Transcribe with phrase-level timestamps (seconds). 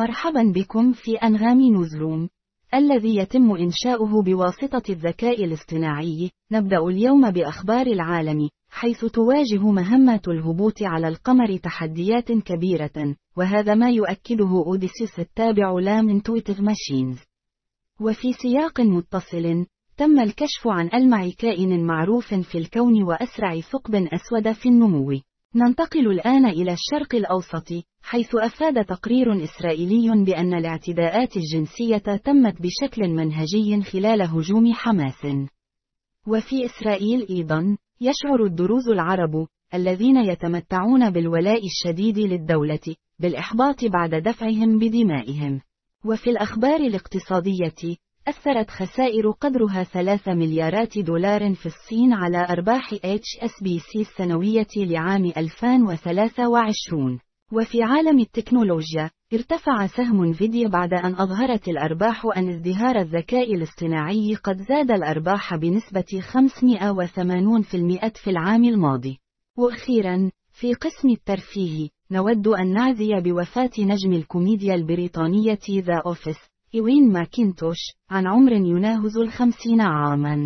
[0.00, 2.28] مرحبا بكم في أنغام newsroom
[2.74, 6.30] الذي يتم إنشاؤه بواسطة الذكاء الاصطناعي.
[6.52, 14.64] نبدأ اليوم بأخبار العالم حيث تواجه مهمة الهبوط على القمر تحديات كبيرة وهذا ما يؤكده
[14.66, 17.18] أوديسيس التابع ل Intuitive Machines
[18.00, 24.68] وفي سياق متصل تم الكشف عن ألمع كائن معروف في الكون وأسرع ثقب أسود في
[24.68, 25.20] النمو.
[25.54, 27.68] ننتقل الآن إلى الشرق الأوسط،
[28.02, 35.26] حيث أفاد تقرير إسرائيلي بأن الاعتداءات الجنسية تمت بشكل منهجي خلال هجوم حماس.
[36.28, 45.60] وفي إسرائيل أيضا، يشعر الدروز العرب، الذين يتمتعون بالولاء الشديد للدولة، بالإحباط بعد دفعهم بدمائهم.
[46.04, 47.96] وفي الأخبار الاقتصادية،
[48.30, 57.18] أثرت خسائر قدرها 3 مليارات دولار في الصين على أرباح HSBC السنوية لعام 2023
[57.52, 64.56] وفي عالم التكنولوجيا ارتفع سهم Nvidia بعد أن أظهرت الأرباح أن ازدهار الذكاء الاصطناعي قد
[64.56, 66.24] زاد الأرباح بنسبة 580%
[68.24, 69.18] في العام الماضي.
[69.58, 77.78] وأخيرا في قسم الترفيه نود أن نعزي بوفاة نجم الكوميديا البريطانية The Office إوين ماكينتوش
[78.10, 80.36] عن عمر يناهز الخمسين عاما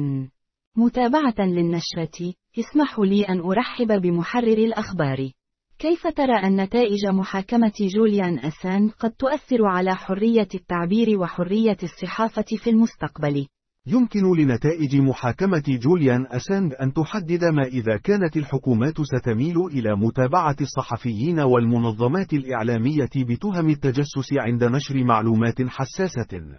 [0.76, 5.30] متابعة للنشرة اسمح لي أن أرحب بمحرر الأخبار
[5.78, 12.70] كيف ترى أن نتائج محاكمة جوليان أسان قد تؤثر على حرية التعبير وحرية الصحافة في
[12.70, 13.46] المستقبل؟
[13.86, 21.40] يمكن لنتائج محاكمة جوليان أسانج أن تحدد ما إذا كانت الحكومات ستميل إلى متابعة الصحفيين
[21.40, 26.58] والمنظمات الإعلامية بتهم التجسس عند نشر معلومات حساسة.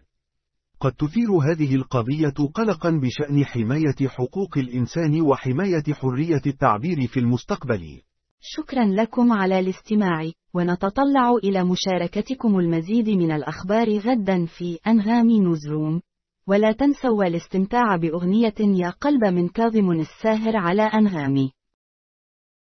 [0.80, 8.02] قد تثير هذه القضية قلقا بشأن حماية حقوق الإنسان وحماية حرية التعبير في المستقبل.
[8.42, 16.02] شكرا لكم على الاستماع، ونتطلع إلى مشاركتكم المزيد من الأخبار غدا في أنغام نوزروم.
[16.48, 21.55] ولا تنسوا الاستمتاع بأغنية يا قلب من كاظم الساهر على أنغامي.